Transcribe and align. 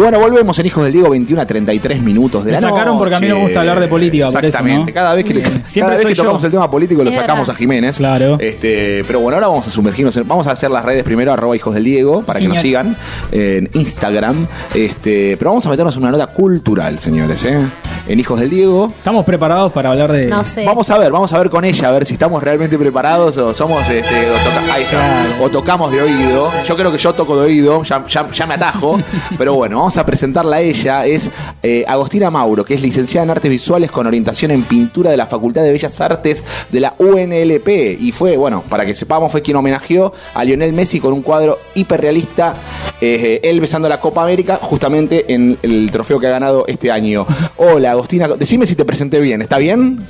Bueno, 0.00 0.18
volvemos 0.18 0.58
en 0.58 0.64
Hijos 0.64 0.82
del 0.84 0.94
Diego, 0.94 1.10
21 1.10 1.42
a 1.42 1.46
33 1.46 2.02
minutos 2.02 2.42
de 2.42 2.52
Me 2.52 2.60
la 2.60 2.68
sacaron 2.70 2.96
porque 2.96 3.16
a 3.16 3.20
mí 3.20 3.28
no 3.28 3.34
me 3.36 3.42
gusta 3.42 3.60
hablar 3.60 3.78
de 3.80 3.86
política, 3.86 4.26
por 4.28 4.36
eso, 4.36 4.46
Exactamente. 4.46 4.90
¿no? 4.92 4.94
Cada 4.94 5.14
vez 5.14 5.24
que, 5.26 5.34
le- 5.34 5.42
Siempre 5.64 5.80
cada 5.80 5.90
vez 5.90 6.02
soy 6.02 6.12
que 6.12 6.16
tocamos 6.16 6.40
yo. 6.40 6.46
el 6.46 6.52
tema 6.52 6.70
político 6.70 7.04
lo 7.04 7.12
sacamos 7.12 7.48
a 7.50 7.54
Jiménez. 7.54 7.98
Claro. 7.98 8.38
Este, 8.40 9.04
pero 9.06 9.20
bueno, 9.20 9.36
ahora 9.36 9.48
vamos 9.48 9.68
a 9.68 9.70
sumergirnos. 9.70 10.16
en- 10.16 10.26
vamos 10.26 10.46
a 10.46 10.52
hacer 10.52 10.70
las 10.70 10.86
redes 10.86 11.02
primero, 11.04 11.34
arroba 11.34 11.54
Hijos 11.54 11.74
del 11.74 11.84
Diego, 11.84 12.22
para 12.22 12.40
que 12.40 12.48
nos 12.48 12.60
sigan 12.60 12.96
en 13.30 13.68
Instagram. 13.74 14.46
Este, 14.74 15.36
pero 15.36 15.50
vamos 15.50 15.66
a 15.66 15.68
meternos 15.68 15.94
en 15.96 16.02
una 16.02 16.12
nota 16.12 16.28
cultural, 16.28 16.98
señores, 16.98 17.44
¿eh? 17.44 17.58
En 18.10 18.18
Hijos 18.18 18.40
del 18.40 18.50
Diego. 18.50 18.92
¿Estamos 18.98 19.24
preparados 19.24 19.72
para 19.72 19.90
hablar 19.90 20.10
de.? 20.10 20.26
No 20.26 20.42
sé. 20.42 20.64
Vamos 20.64 20.90
a 20.90 20.98
ver, 20.98 21.12
vamos 21.12 21.32
a 21.32 21.38
ver 21.38 21.48
con 21.48 21.64
ella, 21.64 21.88
a 21.88 21.92
ver 21.92 22.04
si 22.04 22.14
estamos 22.14 22.42
realmente 22.42 22.76
preparados 22.76 23.36
o 23.36 23.54
somos, 23.54 23.88
este, 23.88 24.28
o, 24.28 24.34
toca- 24.34 24.74
ahí 24.74 24.82
está, 24.82 24.96
Claro. 25.28 25.44
o 25.44 25.48
tocamos 25.48 25.92
de 25.92 26.02
oído. 26.02 26.50
Yo 26.66 26.74
creo 26.76 26.90
que 26.90 26.98
yo 26.98 27.12
toco 27.12 27.36
de 27.40 27.46
oído, 27.46 27.84
ya, 27.84 28.04
ya- 28.08 28.28
ya 28.32 28.46
me 28.48 28.54
atajo. 28.54 28.98
pero 29.38 29.54
bueno, 29.54 29.76
vamos 29.78 29.96
a 29.96 30.04
presentarla 30.04 30.56
a 30.56 30.60
ella. 30.60 31.06
Es 31.06 31.30
eh, 31.62 31.84
Agostina 31.86 32.32
Mauro, 32.32 32.64
que 32.64 32.74
es 32.74 32.82
licenciada 32.82 33.22
en 33.22 33.30
Artes 33.30 33.48
Visuales 33.48 33.92
con 33.92 34.04
orientación 34.08 34.50
en 34.50 34.64
pintura 34.64 35.12
de 35.12 35.16
la 35.16 35.26
Facultad 35.26 35.62
de 35.62 35.70
Bellas 35.70 36.00
Artes 36.00 36.42
de 36.68 36.80
la 36.80 36.94
UNLP. 36.98 37.68
Y 38.00 38.10
fue, 38.10 38.36
bueno, 38.36 38.64
para 38.68 38.84
que 38.84 38.92
sepamos, 38.96 39.30
fue 39.30 39.40
quien 39.40 39.56
homenajeó 39.56 40.12
a 40.34 40.42
Lionel 40.42 40.72
Messi 40.72 40.98
con 40.98 41.12
un 41.12 41.22
cuadro 41.22 41.60
hiperrealista, 41.76 42.54
eh, 43.00 43.38
él 43.44 43.60
besando 43.60 43.88
la 43.88 44.00
Copa 44.00 44.24
América, 44.24 44.58
justamente 44.60 45.32
en 45.32 45.56
el 45.62 45.90
trofeo 45.92 46.18
que 46.18 46.26
ha 46.26 46.30
ganado 46.30 46.64
este 46.66 46.90
año. 46.90 47.24
Hola, 47.56 47.99
Agostina, 48.00 48.28
decime 48.28 48.64
si 48.64 48.74
te 48.74 48.86
presenté 48.86 49.20
bien, 49.20 49.42
¿está 49.42 49.58
bien? 49.58 50.02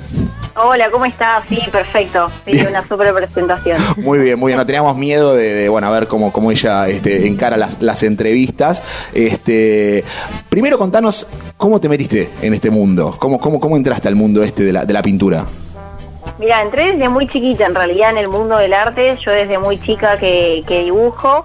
Hola, 0.55 0.89
¿cómo 0.89 1.03
estás? 1.05 1.43
Sí, 1.49 1.59
perfecto. 1.69 2.29
Sí, 2.45 2.53
Bien. 2.53 2.67
una 2.67 2.87
super 2.87 3.13
presentación. 3.13 3.77
Muy 3.97 4.19
bien, 4.19 4.39
muy 4.39 4.49
bien. 4.51 4.57
No 4.57 4.65
teníamos 4.65 4.95
miedo 4.95 5.35
de, 5.35 5.53
de, 5.53 5.67
bueno, 5.69 5.87
a 5.87 5.91
ver 5.91 6.07
cómo, 6.07 6.31
cómo 6.31 6.51
ella 6.51 6.87
este, 6.87 7.27
encara 7.27 7.57
las, 7.57 7.81
las 7.81 8.01
entrevistas. 8.03 8.81
Este, 9.13 10.05
primero 10.49 10.77
contanos 10.77 11.27
cómo 11.57 11.81
te 11.81 11.89
metiste 11.89 12.29
en 12.41 12.53
este 12.53 12.69
mundo, 12.69 13.15
cómo, 13.19 13.37
cómo, 13.39 13.59
cómo 13.59 13.75
entraste 13.75 14.07
al 14.07 14.15
mundo 14.15 14.41
este 14.41 14.63
de 14.63 14.71
la, 14.71 14.85
de 14.85 14.93
la 14.93 15.01
pintura. 15.01 15.45
Mira, 16.39 16.61
entré 16.61 16.93
desde 16.93 17.09
muy 17.09 17.27
chiquita 17.27 17.65
en 17.65 17.75
realidad 17.75 18.11
en 18.11 18.17
el 18.19 18.29
mundo 18.29 18.57
del 18.57 18.73
arte. 18.73 19.17
Yo 19.25 19.31
desde 19.31 19.57
muy 19.59 19.77
chica 19.79 20.17
que, 20.17 20.63
que 20.65 20.85
dibujo. 20.85 21.43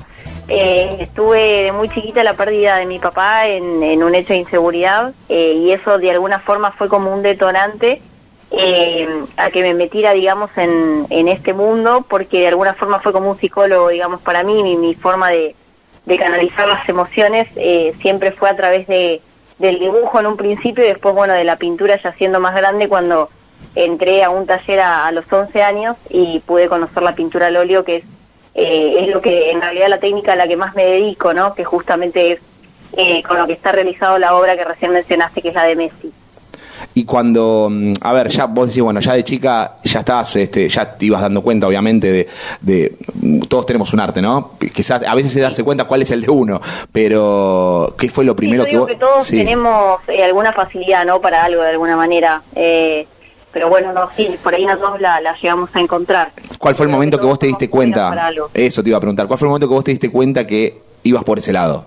Eh, 0.48 0.96
estuve 1.00 1.64
de 1.64 1.72
muy 1.72 1.88
chiquita 1.88 2.22
la 2.22 2.34
pérdida 2.34 2.76
de 2.76 2.86
mi 2.86 3.00
papá 3.00 3.48
en, 3.48 3.82
en 3.82 4.02
un 4.04 4.14
hecho 4.14 4.32
de 4.32 4.38
inseguridad 4.38 5.12
eh, 5.28 5.54
y 5.54 5.72
eso 5.72 5.98
de 5.98 6.12
alguna 6.12 6.38
forma 6.38 6.70
fue 6.70 6.88
como 6.88 7.12
un 7.12 7.22
detonante 7.22 8.00
eh, 8.52 9.08
a 9.36 9.50
que 9.50 9.62
me 9.62 9.74
metiera, 9.74 10.12
digamos, 10.12 10.50
en, 10.56 11.28
este 11.28 11.52
mundo 11.52 12.06
porque 12.08 12.40
de 12.40 12.48
alguna 12.48 12.74
forma 12.74 13.00
fue 13.00 13.12
como 13.12 13.30
un 13.30 13.38
psicólogo, 13.38 13.88
digamos, 13.88 14.20
para 14.20 14.44
mí, 14.44 14.76
mi, 14.76 14.94
forma 14.94 15.30
de, 15.30 15.56
de 16.04 16.18
canalizar 16.18 16.68
las 16.68 16.88
emociones 16.88 17.48
eh, 17.56 17.92
siempre 18.00 18.30
fue 18.30 18.48
a 18.48 18.56
través 18.56 18.86
de, 18.86 19.20
del 19.58 19.80
dibujo 19.80 20.20
en 20.20 20.26
un 20.26 20.36
principio 20.36 20.84
y 20.84 20.88
después, 20.88 21.14
bueno, 21.14 21.34
de 21.34 21.44
la 21.44 21.56
pintura 21.56 22.00
ya 22.00 22.12
siendo 22.12 22.38
más 22.38 22.54
grande 22.54 22.88
cuando 22.88 23.30
entré 23.74 24.22
a 24.22 24.30
un 24.30 24.46
taller 24.46 24.80
a, 24.80 25.06
a 25.06 25.12
los 25.12 25.30
11 25.30 25.62
años 25.62 25.96
y 26.08 26.38
pude 26.40 26.68
conocer 26.68 27.02
la 27.02 27.16
pintura 27.16 27.48
al 27.48 27.56
óleo, 27.56 27.84
que 27.84 27.96
es, 27.96 28.04
eh, 28.56 28.96
es 29.00 29.08
lo 29.14 29.20
que 29.20 29.50
en 29.52 29.60
realidad 29.60 29.88
la 29.88 29.98
técnica 30.00 30.32
a 30.32 30.36
la 30.36 30.48
que 30.48 30.56
más 30.56 30.74
me 30.74 30.84
dedico, 30.84 31.32
¿no? 31.34 31.54
Que 31.54 31.64
justamente 31.64 32.32
es 32.32 32.38
eh, 32.96 33.22
con 33.22 33.36
lo 33.38 33.46
que 33.46 33.52
está 33.52 33.72
realizado 33.72 34.18
la 34.18 34.34
obra 34.34 34.56
que 34.56 34.64
recién 34.64 34.92
mencionaste, 34.92 35.42
que 35.42 35.48
es 35.50 35.54
la 35.54 35.64
de 35.64 35.76
Messi. 35.76 36.12
Y 36.94 37.04
cuando, 37.04 37.68
mm, 37.70 37.92
a 38.00 38.12
ver, 38.14 38.28
ya 38.28 38.46
vos 38.46 38.68
decís, 38.68 38.82
bueno, 38.82 39.00
ya 39.00 39.12
de 39.12 39.22
chica 39.24 39.76
ya 39.84 39.98
estás, 40.00 40.36
este, 40.36 40.66
ya 40.68 40.96
te 40.96 41.04
ibas 41.06 41.20
dando 41.20 41.42
cuenta, 41.42 41.66
obviamente, 41.66 42.10
de, 42.10 42.28
de 42.62 42.96
mm, 43.14 43.40
todos 43.42 43.66
tenemos 43.66 43.92
un 43.92 44.00
arte, 44.00 44.22
¿no? 44.22 44.52
Quizás 44.74 45.02
a 45.06 45.14
veces 45.14 45.36
es 45.36 45.42
darse 45.42 45.62
cuenta 45.62 45.84
cuál 45.84 46.00
es 46.02 46.10
el 46.10 46.22
de 46.22 46.30
uno, 46.30 46.60
pero 46.92 47.94
¿qué 47.98 48.08
fue 48.08 48.24
lo 48.24 48.34
primero 48.34 48.64
sí, 48.64 48.70
que 48.70 48.74
yo 48.74 48.80
vos? 48.80 48.88
digo 48.88 48.98
que 48.98 49.04
todos 49.04 49.26
Sí. 49.26 49.36
tenemos 49.38 50.00
eh, 50.08 50.24
alguna 50.24 50.52
facilidad, 50.54 51.04
¿no? 51.04 51.20
Para 51.20 51.44
algo 51.44 51.62
de 51.62 51.70
alguna 51.70 51.96
manera. 51.96 52.40
Eh, 52.54 53.06
pero 53.56 53.70
bueno, 53.70 53.90
no, 53.94 54.10
sí, 54.14 54.36
por 54.42 54.52
ahí 54.54 54.66
nosotros 54.66 55.00
la, 55.00 55.18
la 55.22 55.34
llegamos 55.34 55.74
a 55.74 55.80
encontrar. 55.80 56.30
¿Cuál 56.58 56.74
fue 56.74 56.84
el 56.84 56.88
Creo 56.90 56.96
momento 56.98 57.16
que 57.16 57.22
todos 57.22 57.30
vos 57.30 57.38
te 57.38 57.46
diste 57.46 57.70
cuenta? 57.70 58.30
Eso 58.52 58.82
te 58.82 58.90
iba 58.90 58.98
a 58.98 59.00
preguntar. 59.00 59.26
¿Cuál 59.26 59.38
fue 59.38 59.46
el 59.46 59.48
momento 59.48 59.66
que 59.66 59.74
vos 59.74 59.82
te 59.84 59.92
diste 59.92 60.10
cuenta 60.10 60.46
que 60.46 60.76
ibas 61.04 61.24
por 61.24 61.38
ese 61.38 61.54
lado? 61.54 61.86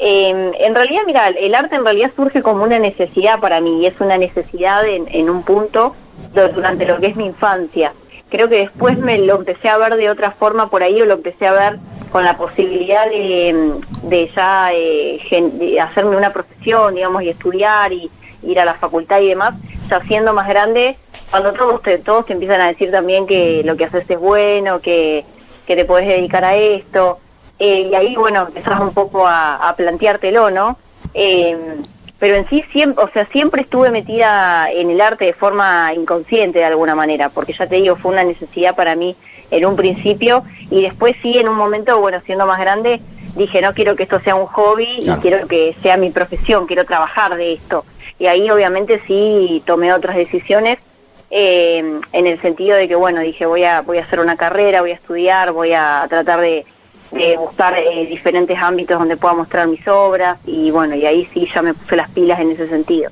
Eh, 0.00 0.50
en 0.58 0.74
realidad, 0.74 1.02
mira, 1.06 1.28
el 1.28 1.54
arte 1.54 1.76
en 1.76 1.84
realidad 1.84 2.10
surge 2.16 2.42
como 2.42 2.64
una 2.64 2.80
necesidad 2.80 3.38
para 3.38 3.60
mí 3.60 3.82
y 3.82 3.86
es 3.86 3.94
una 4.00 4.18
necesidad 4.18 4.84
en, 4.88 5.06
en 5.12 5.30
un 5.30 5.44
punto 5.44 5.94
du- 6.34 6.48
durante 6.52 6.84
lo 6.84 6.98
que 6.98 7.06
es 7.06 7.14
mi 7.14 7.26
infancia. 7.26 7.92
Creo 8.28 8.48
que 8.48 8.56
después 8.56 8.98
me 8.98 9.18
lo 9.18 9.36
empecé 9.36 9.68
a 9.68 9.78
ver 9.78 9.94
de 9.94 10.10
otra 10.10 10.32
forma 10.32 10.68
por 10.68 10.82
ahí 10.82 11.00
o 11.00 11.06
lo 11.06 11.14
empecé 11.14 11.46
a 11.46 11.52
ver 11.52 11.78
con 12.10 12.24
la 12.24 12.36
posibilidad 12.36 13.08
de, 13.08 13.70
de 14.02 14.30
ya 14.34 14.70
eh, 14.72 15.20
gen- 15.28 15.60
de 15.60 15.80
hacerme 15.80 16.16
una 16.16 16.32
profesión, 16.32 16.96
digamos, 16.96 17.22
y 17.22 17.28
estudiar 17.28 17.92
y 17.92 18.10
ir 18.42 18.58
a 18.60 18.64
la 18.64 18.74
facultad 18.74 19.20
y 19.20 19.28
demás, 19.28 19.54
ya 19.88 20.00
siendo 20.02 20.32
más 20.32 20.48
grande, 20.48 20.96
cuando 21.30 21.52
todos 21.52 21.82
te, 21.82 21.98
todos 21.98 22.26
te 22.26 22.32
empiezan 22.32 22.60
a 22.60 22.68
decir 22.68 22.90
también 22.90 23.26
que 23.26 23.62
lo 23.64 23.76
que 23.76 23.84
haces 23.84 24.08
es 24.08 24.18
bueno, 24.18 24.80
que, 24.80 25.24
que 25.66 25.76
te 25.76 25.84
puedes 25.84 26.06
dedicar 26.06 26.44
a 26.44 26.54
esto, 26.56 27.18
eh, 27.58 27.88
y 27.90 27.94
ahí, 27.94 28.16
bueno, 28.16 28.46
empezás 28.48 28.80
un 28.80 28.92
poco 28.92 29.26
a, 29.26 29.68
a 29.68 29.76
planteártelo, 29.76 30.50
¿no? 30.50 30.76
Eh, 31.14 31.56
pero 32.18 32.36
en 32.36 32.48
sí, 32.48 32.64
siempre, 32.72 33.04
o 33.04 33.08
sea, 33.08 33.26
siempre 33.26 33.62
estuve 33.62 33.90
metida 33.90 34.70
en 34.70 34.90
el 34.90 35.00
arte 35.00 35.26
de 35.26 35.34
forma 35.34 35.92
inconsciente 35.94 36.60
de 36.60 36.64
alguna 36.64 36.94
manera, 36.94 37.28
porque 37.28 37.52
ya 37.52 37.66
te 37.66 37.76
digo, 37.76 37.96
fue 37.96 38.12
una 38.12 38.24
necesidad 38.24 38.74
para 38.74 38.94
mí 38.96 39.14
en 39.50 39.66
un 39.66 39.76
principio, 39.76 40.42
y 40.70 40.82
después 40.82 41.16
sí, 41.22 41.38
en 41.38 41.48
un 41.48 41.56
momento, 41.56 42.00
bueno, 42.00 42.20
siendo 42.24 42.46
más 42.46 42.58
grande, 42.58 43.00
dije, 43.36 43.60
no 43.60 43.74
quiero 43.74 43.96
que 43.96 44.04
esto 44.04 44.20
sea 44.20 44.34
un 44.34 44.46
hobby 44.46 45.00
Claro. 45.02 45.18
y 45.18 45.22
quiero 45.22 45.46
que 45.48 45.74
sea 45.82 45.96
mi 45.96 46.10
profesión, 46.10 46.66
quiero 46.66 46.84
trabajar 46.84 47.36
de 47.36 47.52
esto. 47.54 47.84
Y 48.18 48.26
ahí 48.26 48.50
obviamente 48.50 49.00
sí 49.06 49.62
tomé 49.66 49.92
otras 49.92 50.16
decisiones 50.16 50.78
eh, 51.30 52.00
en 52.12 52.26
el 52.26 52.40
sentido 52.40 52.76
de 52.76 52.86
que, 52.88 52.94
bueno, 52.94 53.20
dije, 53.20 53.46
voy 53.46 53.64
a, 53.64 53.80
voy 53.82 53.98
a 53.98 54.02
hacer 54.02 54.20
una 54.20 54.36
carrera, 54.36 54.80
voy 54.82 54.92
a 54.92 54.94
estudiar, 54.94 55.52
voy 55.52 55.72
a 55.72 56.06
tratar 56.08 56.40
de, 56.40 56.64
de 57.10 57.36
buscar 57.36 57.76
eh, 57.76 58.06
diferentes 58.08 58.56
ámbitos 58.58 58.98
donde 58.98 59.16
pueda 59.16 59.34
mostrar 59.34 59.66
mis 59.66 59.86
obras 59.88 60.38
y 60.46 60.70
bueno, 60.70 60.94
y 60.94 61.04
ahí 61.06 61.28
sí 61.32 61.48
ya 61.52 61.62
me 61.62 61.74
puse 61.74 61.96
las 61.96 62.08
pilas 62.10 62.38
en 62.40 62.52
ese 62.52 62.68
sentido. 62.68 63.10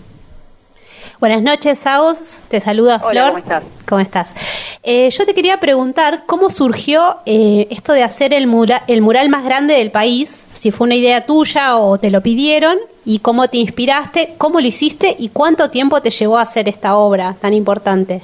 Buenas 1.23 1.43
noches, 1.43 1.87
Agus. 1.87 2.41
Te 2.49 2.59
saluda 2.59 2.99
Flor. 2.99 3.13
Hola, 3.13 3.27
¿cómo 3.29 3.39
estás? 3.39 3.63
¿Cómo 3.89 4.01
estás? 4.01 4.35
Eh, 4.83 5.09
yo 5.09 5.25
te 5.25 5.35
quería 5.35 5.61
preguntar 5.61 6.25
cómo 6.27 6.51
surgió 6.51 7.19
eh, 7.27 7.69
esto 7.71 7.93
de 7.93 8.03
hacer 8.03 8.35
el, 8.35 8.49
mura- 8.49 8.83
el 8.89 9.03
mural 9.03 9.29
más 9.29 9.45
grande 9.45 9.75
del 9.75 9.93
país, 9.93 10.45
si 10.53 10.73
fue 10.73 10.87
una 10.87 10.97
idea 10.97 11.25
tuya 11.25 11.77
o 11.77 11.97
te 11.97 12.11
lo 12.11 12.23
pidieron, 12.23 12.77
y 13.05 13.21
cómo 13.21 13.47
te 13.47 13.59
inspiraste, 13.59 14.35
cómo 14.37 14.59
lo 14.59 14.67
hiciste 14.67 15.15
y 15.17 15.29
cuánto 15.29 15.71
tiempo 15.71 16.03
te 16.03 16.11
llevó 16.11 16.39
a 16.39 16.43
hacer 16.43 16.69
esta 16.69 16.97
obra 16.97 17.37
tan 17.41 17.55
importante. 17.55 18.23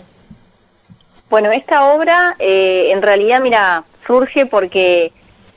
Bueno, 1.30 1.52
esta 1.52 1.92
obra 1.94 2.34
eh, 2.40 2.88
en 2.90 3.00
realidad, 3.00 3.40
mira, 3.40 3.84
surge 4.08 4.44
porque 4.44 5.12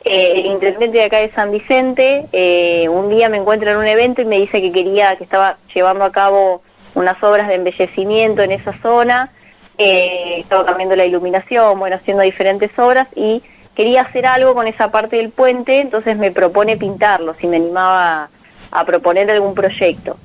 eh, 0.06 0.34
el 0.35 0.46
intendente 0.46 0.96
de 1.00 1.06
acá 1.06 1.18
de 1.18 1.31
San 1.31 1.52
Vicente 1.52 2.28
eh, 2.34 2.88
un 2.88 3.09
día 3.09 3.29
me 3.29 3.38
encuentra 3.38 3.72
en 3.72 3.78
un 3.78 3.88
evento 3.88 4.22
y 4.22 4.25
me 4.25 4.38
dice 4.38 4.62
que 4.62 4.72
quería, 4.72 5.16
que 5.16 5.23
estaba 5.23 5.58
llevando 5.73 6.03
a 6.06 6.12
cabo 6.12 6.62
unas 6.94 7.22
obras 7.24 7.47
de 7.47 7.56
embellecimiento 7.56 8.41
en 8.41 8.52
esa 8.52 8.74
zona, 8.81 9.31
eh, 9.78 10.35
estaba 10.40 10.66
cambiando 10.66 10.96
la 10.96 11.06
iluminación, 11.06 11.79
bueno, 11.79 11.96
haciendo 11.96 12.24
diferentes 12.24 12.78
obras 12.78 13.07
y 13.16 13.41
quería 13.75 14.02
hacer 14.02 14.25
algo 14.25 14.53
con 14.53 14.68
esa 14.68 14.91
parte 14.91 15.16
del 15.18 15.29
puente, 15.29 15.79
entonces 15.79 16.18
me 16.18 16.31
propone 16.31 16.78
pintarlo, 16.78 17.34
si 17.34 17.47
me 17.47 17.57
animaba 17.57 18.24
a, 18.24 18.29
a 18.72 18.85
proponer 18.85 19.29
algún 19.31 19.53
proyecto. 19.53 20.18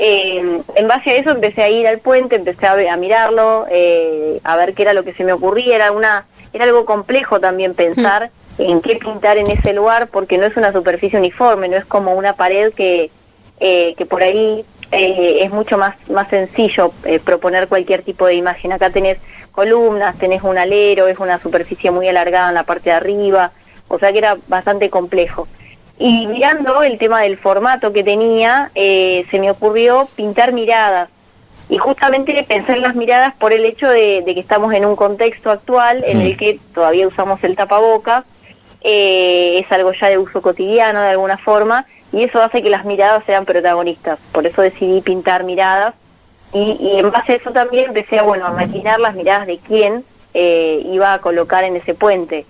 Eh, 0.00 0.62
en 0.76 0.86
base 0.86 1.10
a 1.10 1.16
eso 1.16 1.30
empecé 1.30 1.60
a 1.60 1.68
ir 1.68 1.88
al 1.88 1.98
puente, 1.98 2.36
empecé 2.36 2.68
a, 2.68 2.96
mirarlo, 2.96 3.66
eh, 3.68 4.40
a 4.44 4.54
ver 4.54 4.74
qué 4.74 4.82
era 4.82 4.92
lo 4.92 5.02
que 5.02 5.12
se 5.12 5.24
me 5.24 5.32
ocurría. 5.32 5.74
Era, 5.74 5.90
una, 5.90 6.24
era 6.52 6.64
algo 6.64 6.84
complejo 6.84 7.40
también 7.40 7.74
pensar 7.74 8.30
en 8.58 8.80
qué 8.80 8.94
pintar 8.94 9.38
en 9.38 9.50
ese 9.50 9.72
lugar, 9.72 10.06
porque 10.06 10.38
no 10.38 10.46
es 10.46 10.56
una 10.56 10.72
superficie 10.72 11.18
uniforme, 11.18 11.68
no 11.68 11.76
es 11.76 11.84
como 11.84 12.14
una 12.14 12.34
pared 12.34 12.72
que, 12.74 13.10
eh, 13.58 13.94
que 13.98 14.06
por 14.06 14.22
ahí 14.22 14.64
eh, 14.90 15.38
es 15.42 15.50
mucho 15.50 15.76
más, 15.78 15.96
más 16.08 16.28
sencillo 16.28 16.92
eh, 17.04 17.20
proponer 17.20 17.68
cualquier 17.68 18.02
tipo 18.02 18.26
de 18.26 18.34
imagen. 18.34 18.72
Acá 18.72 18.90
tenés 18.90 19.18
columnas, 19.52 20.16
tenés 20.18 20.42
un 20.42 20.56
alero, 20.58 21.08
es 21.08 21.18
una 21.18 21.38
superficie 21.38 21.90
muy 21.90 22.08
alargada 22.08 22.48
en 22.48 22.54
la 22.54 22.62
parte 22.62 22.90
de 22.90 22.96
arriba, 22.96 23.52
o 23.88 23.98
sea 23.98 24.12
que 24.12 24.18
era 24.18 24.36
bastante 24.46 24.88
complejo. 24.90 25.48
Y 25.98 26.26
mirando 26.28 26.82
el 26.82 26.96
tema 26.96 27.22
del 27.22 27.36
formato 27.38 27.92
que 27.92 28.04
tenía, 28.04 28.70
eh, 28.74 29.26
se 29.30 29.40
me 29.40 29.50
ocurrió 29.50 30.08
pintar 30.14 30.52
miradas. 30.52 31.08
Y 31.68 31.76
justamente 31.76 32.46
pensé 32.48 32.72
en 32.74 32.82
las 32.82 32.94
miradas 32.94 33.34
por 33.34 33.52
el 33.52 33.64
hecho 33.64 33.88
de, 33.90 34.22
de 34.24 34.32
que 34.34 34.40
estamos 34.40 34.72
en 34.72 34.86
un 34.86 34.96
contexto 34.96 35.50
actual 35.50 36.02
en 36.06 36.18
Mm. 36.18 36.20
el 36.22 36.36
que 36.36 36.60
todavía 36.72 37.06
usamos 37.06 37.42
el 37.44 37.56
tapabocas, 37.56 38.24
eh, 38.80 39.58
es 39.58 39.70
algo 39.72 39.92
ya 39.92 40.08
de 40.08 40.18
uso 40.18 40.40
cotidiano 40.40 41.00
de 41.02 41.08
alguna 41.10 41.36
forma, 41.36 41.84
y 42.12 42.22
eso 42.22 42.42
hace 42.42 42.62
que 42.62 42.70
las 42.70 42.84
miradas 42.84 43.24
sean 43.26 43.44
protagonistas. 43.44 44.18
Por 44.32 44.46
eso 44.46 44.62
decidí 44.62 45.00
pintar 45.00 45.44
miradas, 45.44 45.94
y, 46.52 46.78
y 46.80 46.98
en 46.98 47.10
base 47.10 47.32
a 47.32 47.36
eso 47.36 47.50
también 47.50 47.86
empecé 47.86 48.18
a, 48.18 48.22
bueno, 48.22 48.46
a 48.46 48.50
maquinar 48.50 48.98
las 49.00 49.14
miradas 49.14 49.46
de 49.46 49.58
quién 49.58 50.04
eh, 50.34 50.82
iba 50.86 51.12
a 51.12 51.20
colocar 51.20 51.64
en 51.64 51.76
ese 51.76 51.94
puente. 51.94 52.46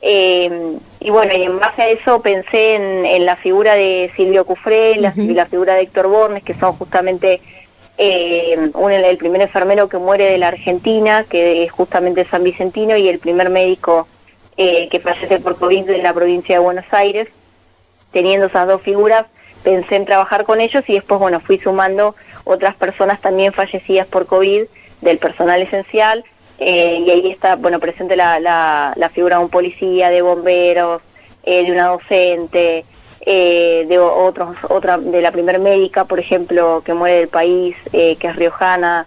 Eh, 0.00 0.78
y 1.00 1.10
bueno, 1.10 1.34
y 1.34 1.42
en 1.42 1.58
base 1.58 1.82
a 1.82 1.88
eso 1.88 2.20
pensé 2.20 2.74
en, 2.76 3.26
la 3.26 3.36
figura 3.36 3.74
de 3.74 4.10
Silvio 4.16 4.44
Cufré, 4.44 4.96
la, 4.96 5.12
la 5.16 5.46
figura 5.46 5.74
de 5.74 5.82
Héctor 5.82 6.06
Bornes, 6.06 6.44
que 6.44 6.54
son 6.54 6.74
justamente 6.74 7.40
eh, 7.98 8.70
un, 8.74 8.92
el 8.92 9.16
primer 9.16 9.40
enfermero 9.40 9.88
que 9.88 9.98
muere 9.98 10.30
de 10.30 10.38
la 10.38 10.48
Argentina, 10.48 11.24
que 11.28 11.64
es 11.64 11.72
justamente 11.72 12.24
San 12.24 12.44
Vicentino, 12.44 12.96
y 12.96 13.08
el 13.08 13.18
primer 13.18 13.50
médico 13.50 14.06
eh, 14.56 14.88
que 14.90 15.00
fallece 15.00 15.38
por 15.40 15.56
COVID 15.56 15.88
en 15.90 16.02
la 16.02 16.12
provincia 16.12 16.56
de 16.56 16.64
Buenos 16.64 16.86
Aires. 16.90 17.28
Teniendo 18.16 18.46
esas 18.46 18.66
dos 18.66 18.80
figuras, 18.80 19.26
pensé 19.62 19.94
en 19.94 20.06
trabajar 20.06 20.44
con 20.44 20.62
ellos 20.62 20.82
y 20.86 20.94
después, 20.94 21.20
bueno, 21.20 21.38
fui 21.38 21.58
sumando 21.58 22.16
otras 22.44 22.74
personas 22.74 23.20
también 23.20 23.52
fallecidas 23.52 24.06
por 24.06 24.24
COVID 24.24 24.62
del 25.02 25.18
personal 25.18 25.60
esencial. 25.60 26.24
Eh, 26.58 27.04
y 27.06 27.10
ahí 27.10 27.30
está, 27.30 27.56
bueno, 27.56 27.78
presente 27.78 28.16
la, 28.16 28.40
la, 28.40 29.10
figura 29.10 29.36
de 29.36 29.44
un 29.44 29.50
policía, 29.50 30.08
de 30.08 30.22
bomberos, 30.22 31.02
eh, 31.44 31.64
de 31.64 31.72
una 31.72 31.88
docente, 31.88 32.86
eh, 33.20 33.84
de 33.86 33.98
otros, 33.98 34.56
otra, 34.70 34.96
de 34.96 35.20
la 35.20 35.30
primer 35.30 35.58
médica, 35.58 36.06
por 36.06 36.18
ejemplo, 36.18 36.80
que 36.86 36.94
muere 36.94 37.16
del 37.16 37.28
país, 37.28 37.76
que 37.92 38.16
es 38.18 38.36
riojana. 38.36 39.06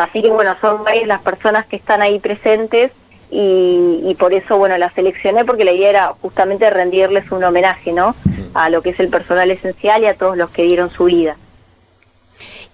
Así 0.00 0.20
que 0.20 0.28
bueno, 0.28 0.54
son 0.60 0.84
varias 0.84 1.06
las 1.06 1.22
personas 1.22 1.64
que 1.64 1.76
están 1.76 2.02
ahí 2.02 2.18
presentes 2.18 2.92
y, 3.34 4.14
por 4.18 4.34
eso 4.34 4.58
bueno 4.58 4.76
la 4.76 4.90
seleccioné 4.90 5.44
porque 5.44 5.64
la 5.64 5.72
idea 5.72 5.88
era 5.88 6.14
justamente 6.20 6.68
rendirles 6.68 7.32
un 7.32 7.42
homenaje, 7.42 7.92
¿no? 7.92 8.14
A 8.54 8.68
lo 8.68 8.82
que 8.82 8.90
es 8.90 9.00
el 9.00 9.08
personal 9.08 9.50
esencial 9.50 10.02
y 10.02 10.06
a 10.06 10.14
todos 10.14 10.36
los 10.36 10.50
que 10.50 10.62
dieron 10.64 10.90
su 10.90 11.04
vida. 11.04 11.36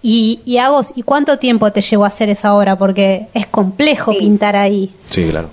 Y, 0.01 0.41
y 0.45 0.57
Agos, 0.57 0.93
¿y 0.95 1.03
cuánto 1.03 1.39
tiempo 1.39 1.71
te 1.71 1.81
llevó 1.81 2.03
a 2.03 2.07
hacer 2.07 2.29
esa 2.29 2.53
obra? 2.55 2.77
Porque 2.77 3.27
es 3.33 3.47
complejo 3.47 4.11
pintar 4.11 4.55
ahí. 4.55 4.93
Sí, 5.07 5.29
claro. 5.29 5.49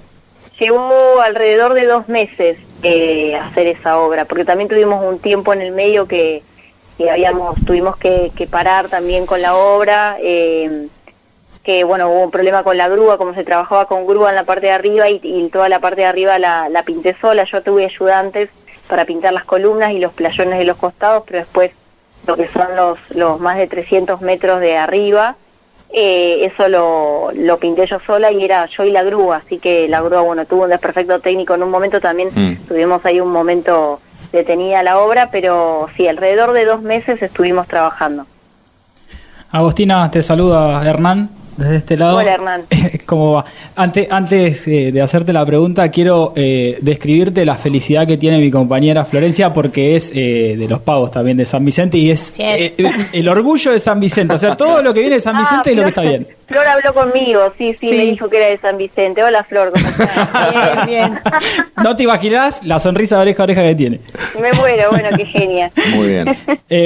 Llevó 0.58 1.20
alrededor 1.20 1.74
de 1.74 1.86
dos 1.86 2.08
meses 2.08 2.58
eh, 2.82 3.36
hacer 3.36 3.66
esa 3.66 3.98
obra, 3.98 4.24
porque 4.24 4.44
también 4.44 4.68
tuvimos 4.68 5.04
un 5.04 5.18
tiempo 5.18 5.52
en 5.52 5.62
el 5.62 5.72
medio 5.72 6.06
que, 6.06 6.42
habíamos 7.10 7.56
tuvimos 7.64 7.96
que, 7.96 8.30
parar 8.50 8.88
también 8.88 9.26
con 9.26 9.42
la 9.42 9.54
obra, 9.56 10.16
eh, 10.20 10.86
que 11.66 11.82
bueno, 11.82 12.08
hubo 12.08 12.22
un 12.22 12.30
problema 12.30 12.62
con 12.62 12.76
la 12.76 12.88
grúa, 12.88 13.18
como 13.18 13.34
se 13.34 13.42
trabajaba 13.42 13.86
con 13.86 14.06
grúa 14.06 14.30
en 14.30 14.36
la 14.36 14.44
parte 14.44 14.66
de 14.66 14.72
arriba 14.72 15.10
y, 15.10 15.50
toda 15.52 15.68
la 15.68 15.80
parte 15.80 16.02
de 16.02 16.06
arriba 16.06 16.38
la, 16.38 16.68
la 16.68 16.84
pinté 16.84 17.16
sola, 17.20 17.42
yo 17.42 17.60
tuve 17.60 17.84
ayudantes 17.84 18.50
para 18.88 19.04
pintar 19.04 19.32
las 19.32 19.42
columnas 19.42 19.90
y 19.90 19.98
los 19.98 20.12
playones 20.12 20.60
de 20.60 20.64
los 20.64 20.76
costados, 20.76 21.24
pero 21.26 21.40
después 21.40 21.72
lo 22.28 22.36
que 22.36 22.46
son 22.46 22.76
los, 22.76 22.98
los 23.10 23.40
más 23.40 23.56
de 23.58 23.66
300 23.66 24.20
metros 24.20 24.60
de 24.60 24.76
arriba, 24.76 25.34
eh, 25.92 26.44
eso 26.44 26.68
lo, 26.68 27.32
lo 27.34 27.58
pinté 27.58 27.84
yo 27.88 27.98
sola 27.98 28.30
y 28.30 28.44
era 28.44 28.66
yo 28.66 28.84
y 28.84 28.92
la 28.92 29.02
grúa, 29.02 29.38
así 29.44 29.58
que 29.58 29.88
la 29.88 30.00
grúa, 30.02 30.20
bueno, 30.20 30.46
tuvo 30.46 30.64
un 30.64 30.70
desperfecto 30.70 31.18
técnico 31.18 31.54
en 31.54 31.64
un 31.64 31.70
momento, 31.70 32.00
también 32.00 32.28
mm. 32.32 32.68
tuvimos 32.68 33.04
ahí 33.04 33.18
un 33.18 33.32
momento 33.32 34.00
detenida 34.30 34.84
la 34.84 35.00
obra, 35.00 35.30
pero 35.32 35.88
sí, 35.96 36.06
alrededor 36.06 36.52
de 36.52 36.64
dos 36.64 36.80
meses 36.82 37.20
estuvimos 37.22 37.66
trabajando. 37.66 38.24
Agostina, 39.50 40.08
te 40.12 40.22
saluda 40.22 40.88
Hernán 40.88 41.45
desde 41.56 41.76
este 41.76 41.96
lado. 41.96 42.16
Hola, 42.18 42.34
Hernán. 42.34 42.62
¿Cómo 43.06 43.32
va? 43.32 43.44
Antes, 43.74 44.08
antes 44.10 44.66
eh, 44.68 44.90
de 44.92 45.02
hacerte 45.02 45.32
la 45.32 45.44
pregunta, 45.44 45.88
quiero 45.90 46.32
eh, 46.36 46.78
describirte 46.80 47.44
la 47.44 47.56
felicidad 47.56 48.06
que 48.06 48.16
tiene 48.16 48.38
mi 48.38 48.50
compañera 48.50 49.04
Florencia, 49.04 49.52
porque 49.52 49.96
es 49.96 50.12
eh, 50.14 50.56
de 50.58 50.68
los 50.68 50.80
pagos 50.80 51.10
también 51.10 51.36
de 51.36 51.46
San 51.46 51.64
Vicente 51.64 51.98
y 51.98 52.10
es, 52.10 52.34
el 52.38 53.28
orgullo 53.28 53.72
de 53.72 53.78
San 53.78 54.00
Vicente. 54.00 54.34
O 54.34 54.38
sea, 54.38 54.56
todo 54.56 54.82
lo 54.82 54.92
que 54.92 55.00
viene 55.00 55.16
de 55.16 55.20
San 55.20 55.36
ah, 55.36 55.40
Vicente 55.40 55.70
es 55.70 55.76
lo 55.76 55.82
que 55.82 55.88
está 55.88 56.02
bien. 56.02 56.26
Flor 56.46 56.64
habló 56.64 56.94
conmigo, 56.94 57.40
sí, 57.58 57.74
sí, 57.78 57.90
me 57.90 58.04
dijo 58.04 58.28
que 58.28 58.36
era 58.36 58.46
de 58.46 58.58
San 58.58 58.78
Vicente. 58.78 59.22
Hola, 59.24 59.42
Flor, 59.42 59.72
¿cómo 59.72 59.88
estás? 59.88 60.52
bien, 60.86 60.86
bien. 60.86 61.20
No 61.82 61.96
te 61.96 62.04
imaginás 62.04 62.62
la 62.62 62.78
sonrisa 62.78 63.16
de 63.16 63.22
oreja 63.22 63.42
a 63.42 63.44
oreja 63.44 63.62
que 63.64 63.74
tiene. 63.74 64.00
Me 64.40 64.52
muero, 64.52 64.90
bueno, 64.90 65.08
qué 65.16 65.26
genia. 65.26 65.72
Muy 65.96 66.08
bien. 66.08 66.36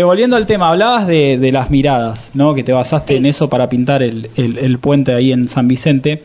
volviendo 0.03 0.37
al 0.37 0.47
tema, 0.47 0.71
hablabas 0.71 1.07
de, 1.07 1.37
de, 1.39 1.53
las 1.53 1.71
miradas, 1.71 2.31
¿no? 2.33 2.55
Que 2.55 2.63
te 2.63 2.73
basaste 2.73 3.17
en 3.17 3.27
eso 3.27 3.51
para 3.51 3.69
pintar 3.69 4.03
el, 4.03 4.31
el, 4.35 4.57
el 4.61 4.79
puente 4.79 5.15
ahí 5.15 5.33
en 5.33 5.49
San 5.49 5.69
Vicente. 5.69 6.23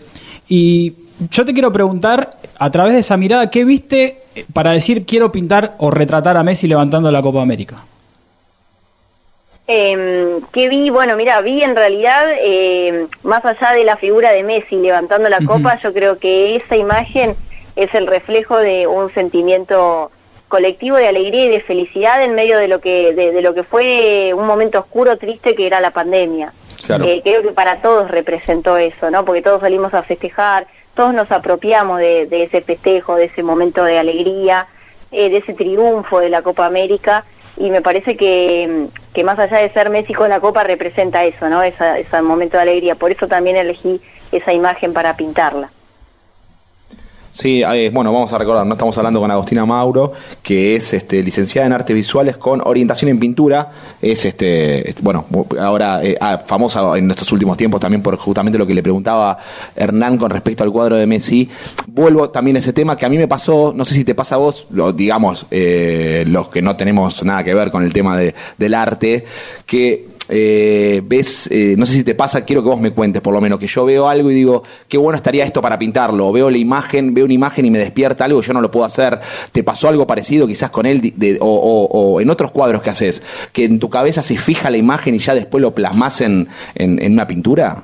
Y 0.48 0.94
yo 1.32 1.46
te 1.46 1.54
quiero 1.54 1.72
preguntar, 1.72 2.38
a 2.58 2.72
través 2.72 2.94
de 2.94 3.00
esa 3.00 3.18
mirada, 3.18 3.50
¿qué 3.50 3.64
viste 3.64 4.20
para 4.54 4.72
decir 4.72 5.06
quiero 5.06 5.32
pintar 5.32 5.76
o 5.78 5.90
retratar 5.90 6.38
a 6.38 6.44
Messi 6.44 6.68
levantando 6.68 7.12
la 7.12 7.22
Copa 7.22 7.42
América? 7.42 7.84
Eh, 9.68 10.40
¿Qué 10.52 10.70
vi? 10.70 10.90
Bueno, 10.92 11.16
mira, 11.16 11.42
vi 11.42 11.64
en 11.64 11.76
realidad, 11.76 12.28
em, 12.40 13.08
más 13.24 13.44
allá 13.46 13.72
de 13.74 13.84
la 13.84 13.98
figura 13.98 14.32
de 14.32 14.44
Messi 14.44 14.76
levantando 14.76 15.28
la 15.28 15.40
copa, 15.40 15.80
yo 15.82 15.92
creo 15.92 16.20
que 16.20 16.56
esa 16.56 16.76
imagen 16.76 17.36
es 17.76 17.94
el 17.96 18.06
reflejo 18.06 18.58
de 18.58 18.86
un 18.86 19.12
sentimiento 19.12 20.12
colectivo 20.50 20.98
de 20.98 21.08
alegría 21.08 21.46
y 21.46 21.50
de 21.50 21.62
felicidad 21.62 22.24
en 22.24 22.36
medio 22.36 22.60
de 22.60 22.68
lo 22.68 22.80
que 22.80 23.14
de 23.14 23.42
lo 23.42 23.56
que 23.56 23.64
fue 23.64 24.34
un 24.36 24.46
momento 24.46 24.80
oscuro, 24.80 25.18
triste 25.18 25.56
que 25.56 25.66
era 25.66 25.82
la 25.82 25.90
pandemia. 25.90 26.54
Eh, 26.90 27.22
creo 27.24 27.42
que 27.42 27.52
para 27.52 27.82
todos 27.82 28.10
representó 28.10 28.78
eso, 28.78 29.10
¿no? 29.10 29.26
Porque 29.26 29.42
todos 29.42 29.62
salimos 29.62 29.94
a 29.94 30.04
festejar, 30.04 30.68
todos 30.94 31.14
nos 31.14 31.32
apropiamos 31.32 32.00
de, 32.00 32.28
ese 32.32 32.62
festejo, 32.62 33.16
de 33.16 33.26
ese 33.26 33.44
momento 33.44 33.84
de 33.84 34.00
alegría, 34.00 34.68
eh, 35.12 35.30
de 35.30 35.38
ese 35.38 35.54
triunfo 35.54 36.20
de 36.20 36.30
la 36.30 36.42
Copa 36.42 36.66
América 36.66 37.26
y 37.58 37.70
me 37.70 37.82
parece 37.82 38.18
que, 38.18 38.88
que 39.14 39.24
más 39.24 39.40
allá 39.40 39.58
de 39.58 39.70
ser 39.70 39.90
Messi 39.90 40.14
con 40.14 40.30
la 40.30 40.40
Copa 40.40 40.64
representa 40.64 41.24
eso, 41.24 41.48
¿no? 41.50 41.64
ese 41.64 42.22
momento 42.22 42.58
de 42.58 42.64
alegría. 42.64 42.96
Por 42.96 43.12
eso 43.12 43.28
también 43.28 43.56
elegí 43.56 44.02
esa 44.32 44.52
imagen 44.52 44.94
para 44.94 45.16
pintarla. 45.16 45.70
Sí, 47.36 47.64
bueno, 47.92 48.14
vamos 48.14 48.32
a 48.32 48.38
recordar, 48.38 48.66
no 48.66 48.76
estamos 48.76 48.98
hablando 48.98 49.20
con 49.20 49.30
Agostina 49.30 49.66
Mauro, 49.66 50.14
que 50.42 50.78
es 50.78 50.94
este, 50.94 51.22
licenciada 51.22 51.68
en 51.68 51.74
artes 51.74 51.94
visuales 51.94 52.38
con 52.38 52.62
orientación 52.64 53.12
en 53.12 53.20
pintura, 53.20 53.72
es 54.02 54.24
este, 54.24 54.96
bueno, 55.02 55.26
ahora 55.60 56.02
eh, 56.02 56.16
ah, 56.22 56.38
famosa 56.38 56.98
en 56.98 57.12
estos 57.12 57.30
últimos 57.34 57.58
tiempos 57.58 57.82
también 57.82 58.02
por 58.02 58.16
justamente 58.16 58.58
lo 58.58 58.66
que 58.66 58.74
le 58.74 58.82
preguntaba 58.82 59.38
Hernán 59.76 60.18
con 60.18 60.30
respecto 60.30 60.64
al 60.64 60.72
cuadro 60.72 60.96
de 60.96 61.08
Messi. 61.08 61.50
Vuelvo 61.88 62.30
también 62.30 62.56
a 62.56 62.60
ese 62.60 62.72
tema 62.72 62.96
que 62.96 63.06
a 63.06 63.10
mí 63.10 63.18
me 63.18 63.28
pasó, 63.28 63.74
no 63.76 63.84
sé 63.84 63.96
si 63.96 64.06
te 64.06 64.16
pasa 64.16 64.36
a 64.36 64.38
vos, 64.38 64.68
lo, 64.70 64.94
digamos, 64.94 65.46
eh, 65.52 66.24
los 66.26 66.48
que 66.48 66.62
no 66.62 66.78
tenemos 66.78 67.22
nada 67.26 67.44
que 67.44 67.54
ver 67.54 67.70
con 67.70 67.84
el 67.84 67.92
tema 67.92 68.16
de, 68.16 68.34
del 68.58 68.74
arte, 68.74 69.26
que 69.66 70.15
eh, 70.30 71.02
ves, 71.06 71.48
eh, 71.52 71.76
no 71.78 71.86
sé 71.86 71.94
si 71.94 72.04
te 72.04 72.16
pasa, 72.16 72.44
quiero 72.46 72.64
que 72.64 72.70
vos 72.70 72.80
me 72.80 72.92
cuentes 72.92 73.22
por 73.22 73.34
lo 73.34 73.42
menos, 73.42 73.60
que 73.60 73.68
yo 73.68 73.86
veo 73.86 74.08
algo 74.08 74.32
y 74.32 74.34
digo, 74.34 74.64
qué 74.88 74.98
bueno 74.98 75.18
estaría 75.18 75.44
esto 75.44 75.62
para 75.62 75.78
pintarlo, 75.78 76.32
veo 76.32 76.50
la 76.50 76.58
imagen, 76.58 77.14
veo 77.14 77.26
una 77.26 77.34
imagen 77.34 77.66
y 77.66 77.72
me 77.72 77.80
despierta 77.80 78.26
algo, 78.26 78.42
yo 78.42 78.54
no 78.54 78.62
lo 78.62 78.72
puedo 78.72 78.86
hacer, 78.86 79.20
¿te 79.52 79.64
pasó 79.64 79.88
algo 79.88 80.08
parecido 80.08 80.48
quizás 80.48 80.72
con 80.72 80.86
él 80.86 81.14
o, 81.42 82.20
en 82.22 82.30
otros 82.30 82.52
cuadros 82.52 82.82
que 82.82 82.90
haces, 82.90 83.22
que 83.52 83.66
en 83.66 83.80
tu 83.80 83.90
cabeza 83.90 84.22
se 84.22 84.38
fija 84.38 84.70
la 84.70 84.78
imagen 84.78 85.16
y 85.16 85.20
ya 85.20 85.36
después 85.36 85.62
lo 85.62 85.74
plasmas 85.74 86.22
en 86.22 86.48
una 86.76 87.28
pintura? 87.28 87.84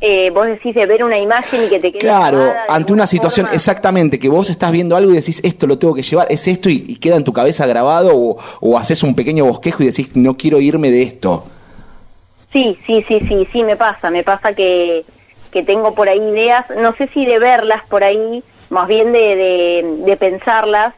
Eh, 0.00 0.30
vos 0.30 0.46
decís 0.46 0.74
de 0.74 0.84
ver 0.84 1.04
una 1.04 1.16
imagen 1.16 1.64
y 1.64 1.68
que 1.68 1.78
te 1.78 1.92
quede 1.92 2.00
Claro, 2.00 2.52
ante 2.68 2.92
una 2.92 3.06
situación, 3.06 3.48
exactamente, 3.52 4.18
que 4.18 4.28
vos 4.28 4.50
estás 4.50 4.72
viendo 4.72 4.96
algo 4.96 5.12
y 5.12 5.14
decís, 5.14 5.40
esto 5.44 5.66
lo 5.66 5.78
tengo 5.78 5.94
que 5.94 6.02
llevar, 6.02 6.26
es 6.28 6.46
esto 6.48 6.68
y, 6.68 6.96
queda 6.96 7.16
en 7.16 7.24
tu 7.24 7.32
cabeza 7.32 7.66
grabado 7.66 8.10
o, 8.14 8.36
o, 8.60 8.78
haces 8.78 9.02
un 9.02 9.14
pequeño 9.14 9.44
bosquejo 9.44 9.82
y 9.82 9.86
decís, 9.86 10.10
no 10.14 10.36
quiero 10.36 10.60
irme 10.60 10.90
de 10.90 11.02
esto. 11.02 11.44
Sí, 12.52 12.76
sí, 12.86 13.04
sí, 13.08 13.20
sí, 13.28 13.48
sí, 13.50 13.62
me 13.62 13.76
pasa, 13.76 14.10
me 14.10 14.22
pasa 14.22 14.52
que, 14.54 15.04
que 15.50 15.62
tengo 15.62 15.94
por 15.94 16.08
ahí 16.08 16.18
ideas, 16.18 16.66
no 16.76 16.94
sé 16.94 17.08
si 17.14 17.24
de 17.24 17.38
verlas 17.38 17.82
por 17.88 18.04
ahí, 18.04 18.42
más 18.68 18.88
bien 18.88 19.12
de, 19.12 19.84
de, 20.04 20.16
pensarlas, 20.16 20.94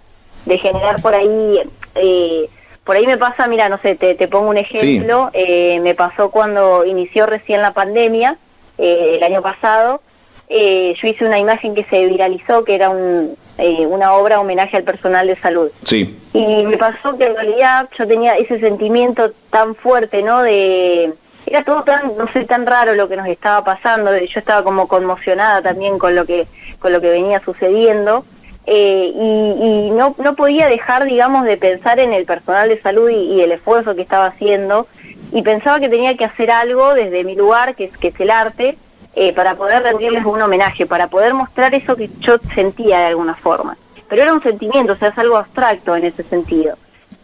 de 0.46 0.58
generar 0.58 1.00
por 1.00 1.14
ahí... 1.14 1.60
Eh, 1.94 2.48
por 2.84 2.96
ahí 2.96 3.06
me 3.06 3.16
pasa, 3.16 3.46
mira, 3.46 3.70
no 3.70 3.78
sé, 3.78 3.94
te, 3.94 4.14
te 4.14 4.28
pongo 4.28 4.50
un 4.50 4.58
ejemplo, 4.58 5.30
eh, 5.32 5.80
me 5.80 5.94
pasó 5.94 6.30
cuando 6.30 6.84
inició 6.84 7.24
recién 7.24 7.62
la 7.62 7.72
pandemia, 7.72 8.36
eh, 8.78 9.16
el 9.16 9.22
año 9.22 9.42
pasado, 9.42 10.00
eh, 10.48 10.94
yo 11.00 11.08
hice 11.08 11.24
una 11.24 11.38
imagen 11.38 11.74
que 11.74 11.84
se 11.84 12.06
viralizó, 12.06 12.64
que 12.64 12.74
era 12.74 12.90
un, 12.90 13.36
eh, 13.58 13.86
una 13.86 14.14
obra 14.14 14.40
homenaje 14.40 14.76
al 14.76 14.82
personal 14.82 15.26
de 15.26 15.36
salud. 15.36 15.70
Sí. 15.84 16.16
Y 16.32 16.64
me 16.64 16.76
pasó 16.76 17.16
que 17.16 17.26
en 17.26 17.34
realidad 17.34 17.88
yo 17.98 18.06
tenía 18.06 18.36
ese 18.36 18.58
sentimiento 18.60 19.32
tan 19.50 19.74
fuerte, 19.74 20.22
¿no? 20.22 20.42
De 20.42 21.14
era 21.46 21.62
todo 21.62 21.82
tan 21.82 22.16
no 22.16 22.26
sé 22.28 22.44
tan 22.44 22.66
raro 22.66 22.94
lo 22.94 23.08
que 23.08 23.16
nos 23.16 23.26
estaba 23.26 23.62
pasando 23.64 24.16
yo 24.16 24.40
estaba 24.40 24.62
como 24.62 24.88
conmocionada 24.88 25.60
también 25.60 25.98
con 25.98 26.14
lo 26.14 26.24
que 26.24 26.46
con 26.78 26.92
lo 26.92 27.02
que 27.02 27.10
venía 27.10 27.40
sucediendo 27.40 28.24
eh, 28.66 29.12
y, 29.14 29.90
no 29.90 30.14
no 30.18 30.34
podía 30.36 30.68
dejar 30.68 31.04
digamos 31.04 31.44
de 31.44 31.58
pensar 31.58 31.98
en 31.98 32.14
el 32.14 32.24
personal 32.24 32.70
de 32.70 32.80
salud 32.80 33.10
y, 33.10 33.34
y, 33.34 33.42
el 33.42 33.52
esfuerzo 33.52 33.94
que 33.94 34.00
estaba 34.00 34.26
haciendo 34.26 34.86
y 35.34 35.42
pensaba 35.42 35.78
que 35.78 35.90
tenía 35.90 36.16
que 36.16 36.24
hacer 36.24 36.50
algo 36.50 36.94
desde 36.94 37.24
mi 37.24 37.34
lugar, 37.34 37.74
que 37.74 37.84
es, 37.84 37.98
que 37.98 38.08
es 38.08 38.20
el 38.20 38.30
arte, 38.30 38.78
eh, 39.14 39.32
para 39.34 39.54
poder 39.54 39.82
rendirles 39.82 40.24
un 40.24 40.40
homenaje, 40.40 40.86
para 40.86 41.08
poder 41.08 41.34
mostrar 41.34 41.74
eso 41.74 41.94
que 41.94 42.08
yo 42.20 42.38
sentía 42.54 43.00
de 43.00 43.06
alguna 43.06 43.34
forma. 43.34 43.76
Pero 44.08 44.22
era 44.22 44.32
un 44.32 44.42
sentimiento, 44.42 44.94
o 44.94 44.96
sea, 44.96 45.08
es 45.08 45.18
algo 45.18 45.36
abstracto 45.36 45.94
en 45.94 46.04
ese 46.04 46.22
sentido. 46.22 46.76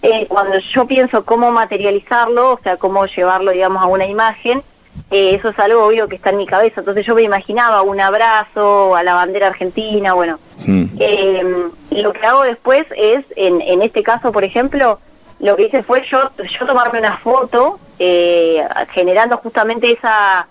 Eh, 0.02 0.26
cuando 0.28 0.58
yo 0.58 0.86
pienso 0.86 1.24
cómo 1.24 1.50
materializarlo, 1.50 2.52
o 2.52 2.60
sea, 2.62 2.76
cómo 2.76 3.06
llevarlo, 3.06 3.52
digamos, 3.52 3.82
a 3.82 3.86
una 3.86 4.06
imagen, 4.06 4.62
eh, 5.10 5.34
eso 5.34 5.50
es 5.50 5.58
algo 5.58 5.86
obvio 5.86 6.08
que 6.08 6.16
está 6.16 6.30
en 6.30 6.38
mi 6.38 6.46
cabeza. 6.46 6.80
Entonces 6.80 7.06
yo 7.06 7.14
me 7.14 7.22
imaginaba 7.22 7.82
un 7.82 8.00
abrazo 8.00 8.94
a 8.94 9.02
la 9.02 9.14
bandera 9.14 9.46
argentina, 9.48 10.14
bueno, 10.14 10.38
Mm. 10.66 10.84
Eh, 10.98 11.42
lo 11.90 12.12
que 12.12 12.26
hago 12.26 12.42
después 12.42 12.86
es, 12.96 13.24
en, 13.36 13.60
en 13.60 13.82
este 13.82 14.02
caso, 14.02 14.32
por 14.32 14.44
ejemplo, 14.44 15.00
lo 15.40 15.56
que 15.56 15.64
hice 15.64 15.82
fue 15.82 16.04
yo, 16.10 16.30
yo 16.38 16.66
tomarme 16.66 16.98
una 16.98 17.16
foto 17.16 17.78
eh, 17.98 18.64
generando 18.92 19.36
justamente 19.38 19.90
esa, 19.92 20.46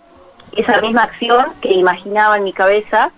esa 0.55 0.81
misma 0.81 1.03
acción 1.03 1.46
que 1.62 1.72
imaginaba 1.74 2.38
en 2.38 2.43
mi 2.43 2.53
cabeza 2.53 3.12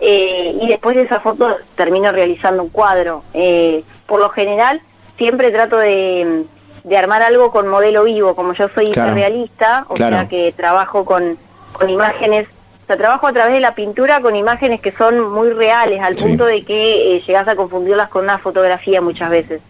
eh, 0.00 0.54
y 0.60 0.68
después 0.68 0.96
de 0.96 1.02
esa 1.02 1.20
foto 1.20 1.56
termino 1.76 2.12
realizando 2.12 2.62
un 2.62 2.68
cuadro. 2.68 3.22
Eh, 3.32 3.82
por 4.06 4.20
lo 4.20 4.28
general 4.30 4.80
siempre 5.16 5.50
trato 5.50 5.78
de, 5.78 6.44
de 6.84 6.96
armar 6.98 7.22
algo 7.22 7.50
con 7.50 7.68
modelo 7.68 8.04
vivo, 8.04 8.34
como 8.36 8.52
yo 8.52 8.68
soy 8.68 8.90
Claro. 8.90 9.14
realista, 9.14 9.86
o 9.88 9.94
Claro. 9.94 10.16
sea 10.16 10.28
que 10.28 10.52
trabajo 10.52 11.04
con, 11.06 11.38
con 11.72 11.88
imágenes, 11.88 12.48
o 12.82 12.86
sea, 12.86 12.96
trabajo 12.98 13.26
a 13.28 13.32
través 13.32 13.54
de 13.54 13.60
la 13.60 13.74
pintura 13.74 14.20
con 14.20 14.36
imágenes 14.36 14.80
que 14.82 14.92
son 14.92 15.30
muy 15.32 15.50
reales, 15.50 16.02
al 16.02 16.18
Sí. 16.18 16.24
punto 16.26 16.44
de 16.44 16.64
que 16.64 17.16
eh, 17.16 17.20
llegas 17.26 17.48
a 17.48 17.56
confundirlas 17.56 18.10
con 18.10 18.24
una 18.24 18.36
fotografía 18.38 19.00
muchas 19.00 19.30
veces. 19.30 19.62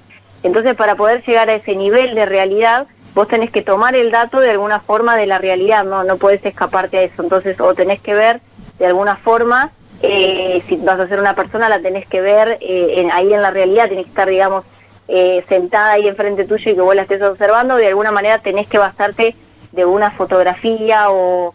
Entonces, 0.44 0.76
para 0.76 0.94
poder 0.94 1.24
llegar 1.24 1.48
a 1.50 1.54
ese 1.54 1.74
nivel 1.74 2.14
de 2.14 2.26
realidad, 2.26 2.86
vos 3.14 3.26
tenés 3.28 3.50
que 3.50 3.62
tomar 3.62 3.96
el 3.96 4.10
dato 4.12 4.38
de 4.40 4.50
alguna 4.50 4.78
forma 4.80 5.16
de 5.16 5.26
la 5.26 5.38
realidad, 5.38 5.84
no, 5.84 6.04
no 6.04 6.16
podés 6.18 6.44
escaparte 6.44 6.98
a 6.98 7.02
eso. 7.02 7.22
Entonces, 7.22 7.60
o 7.60 7.74
tenés 7.74 8.00
que 8.00 8.14
ver 8.14 8.40
de 8.78 8.86
alguna 8.86 9.16
forma, 9.16 9.70
eh, 10.02 10.62
si 10.68 10.76
vas 10.76 11.00
a 11.00 11.08
ser 11.08 11.18
una 11.20 11.34
persona, 11.34 11.68
la 11.68 11.80
tenés 11.80 12.06
que 12.06 12.20
ver 12.20 12.58
eh, 12.60 12.94
en- 12.98 13.10
ahí 13.12 13.32
en 13.32 13.40
la 13.42 13.50
realidad, 13.50 13.88
tenés 13.88 14.04
que 14.04 14.10
estar, 14.10 14.28
digamos, 14.28 14.64
eh, 15.08 15.44
sentada 15.48 15.92
ahí 15.92 16.08
enfrente 16.08 16.44
tuyo 16.44 16.70
y 16.70 16.74
que 16.74 16.80
vos 16.80 16.94
la 16.94 17.02
estés 17.02 17.22
observando, 17.22 17.76
de 17.76 17.88
alguna 17.88 18.10
manera 18.10 18.38
tenés 18.38 18.66
que 18.66 18.78
basarte 18.78 19.34
de 19.72 19.84
una 19.84 20.10
fotografía 20.10 21.10
o, 21.10 21.54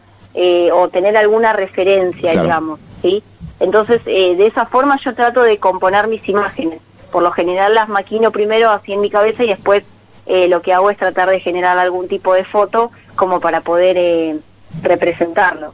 o 0.74 0.88
tener 0.90 1.16
alguna 1.18 1.54
referencia, 1.54 2.32
Claro. 2.32 2.44
digamos, 2.48 2.80
¿sí? 3.02 3.24
Entonces, 3.60 4.04
de 4.06 4.46
esa 4.48 4.66
forma 4.66 4.98
yo 5.04 5.14
trato 5.14 5.42
de 5.44 5.58
componer 5.58 6.08
mis 6.08 6.28
imágenes. 6.30 6.80
Por 7.12 7.24
lo 7.24 7.32
general 7.32 7.74
las 7.74 7.90
maquino 7.90 8.32
primero 8.32 8.70
así 8.70 8.94
en 8.94 9.02
mi 9.02 9.10
cabeza 9.10 9.44
y 9.44 9.48
después 9.48 9.84
eh, 10.26 10.48
lo 10.48 10.62
que 10.62 10.74
hago 10.74 10.90
es 10.92 10.98
tratar 10.98 11.30
de 11.30 11.40
generar 11.40 11.78
algún 11.78 12.08
tipo 12.08 12.34
de 12.34 12.44
foto 12.44 12.92
como 13.16 13.40
para 13.40 13.62
poder 13.62 13.98
eh, 13.98 14.40
representarlo. 14.84 15.74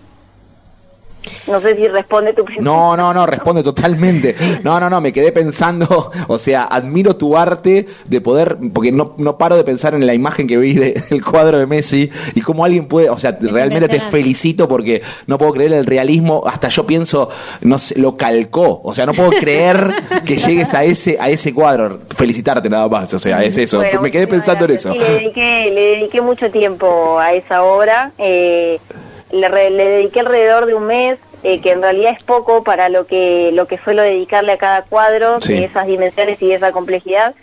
No 1.48 1.60
sé 1.62 1.76
si 1.76 1.88
responde 1.88 2.34
tu 2.34 2.44
pregunta. 2.44 2.70
No, 2.70 2.96
no, 2.98 3.14
no, 3.14 3.26
responde 3.26 3.64
totalmente. 3.64 4.36
No, 4.64 4.80
no, 4.80 4.90
no, 4.90 5.02
me 5.02 5.14
quedé 5.14 5.32
pensando, 5.32 6.12
o 6.28 6.40
sea, 6.40 6.64
admiro 6.64 7.16
tu 7.16 7.38
arte 7.38 7.86
de 8.08 8.22
poder, 8.22 8.58
porque 8.74 8.92
no, 8.92 9.14
no 9.18 9.38
paro 9.38 9.56
de 9.58 9.64
pensar 9.64 9.94
en 9.94 10.06
la 10.08 10.14
imagen 10.14 10.48
que 10.48 10.58
vi 10.58 10.74
de- 10.74 10.94
del 11.10 11.24
cuadro 11.24 11.58
de 11.60 11.68
Messi 11.68 12.10
y 12.34 12.42
cómo 12.42 12.66
alguien 12.66 12.88
puede, 12.88 13.10
o 13.10 13.18
sea, 13.18 13.38
realmente 13.40 13.88
te 13.90 14.00
felicito 14.02 14.68
porque 14.68 15.02
no 15.28 15.38
puedo 15.38 15.54
creer 15.54 15.74
el 15.74 15.86
realismo, 15.86 16.44
hasta 16.46 16.70
yo 16.70 16.86
pienso, 16.86 17.30
no 17.62 17.78
sé, 17.80 17.98
lo 18.00 18.16
calcó, 18.18 18.82
o 18.84 18.94
sea, 18.96 19.06
no 19.06 19.14
puedo 19.14 19.30
creer 19.40 19.92
que 20.26 20.38
llegues 20.38 20.74
a 20.74 20.84
ese, 20.84 21.18
a 21.20 21.30
ese 21.30 21.54
cuadro. 21.54 22.00
Felicitarte 22.16 22.70
nada 22.70 22.88
más, 22.88 23.14
o 23.14 23.20
sea, 23.20 23.44
es 23.44 23.58
eso. 23.58 23.78
Bueno, 23.78 24.02
me 24.02 24.12
quedé 24.12 24.28
pensando 24.28 24.66
en 24.66 24.72
eso. 24.72 24.92
Sí, 24.94 25.00
le, 25.00 25.06
dediqué, 25.10 25.72
le 25.74 25.82
dediqué 25.98 26.22
mucho 26.22 26.50
tiempo 26.52 27.20
a 27.20 27.34
esa 27.34 27.64
obra. 27.64 28.12
eh, 28.18 28.80
le, 29.32 29.48
re- 29.50 29.70
le 29.70 29.86
dediqué 29.88 30.20
alrededor 30.22 30.66
de 30.66 30.74
un 30.76 30.86
mes, 30.86 31.18
eh, 31.44 31.62
que 31.62 31.72
en 31.72 31.82
realidad 31.82 32.14
es 32.18 32.24
poco 32.24 32.64
para 32.64 32.90
lo 32.90 33.06
que 33.08 33.52
lo 33.54 33.68
que 33.68 33.78
suelo 33.78 34.02
dedicarle 34.02 34.54
a 34.54 34.58
cada 34.58 34.82
cuadro, 34.84 35.40
Sí. 35.42 35.54
de 35.54 35.66
esas 35.66 35.88
dimensiones 35.88 36.42
y 36.42 36.48
de 36.48 36.56
esa 36.56 36.72
complejidad. 36.72 37.34